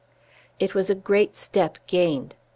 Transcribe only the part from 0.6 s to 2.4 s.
was a great step gained.